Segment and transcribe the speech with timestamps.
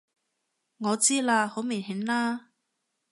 [0.79, 1.45] 我知啦！
[1.47, 2.49] 好明顯啦！